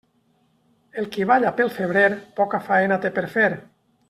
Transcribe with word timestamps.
El 1.01 1.07
qui 1.15 1.27
balla 1.33 1.51
pel 1.59 1.71
febrer, 1.75 2.07
poca 2.41 2.63
faena 2.71 2.99
té 3.05 3.13
per 3.21 3.27
fer. 3.39 3.51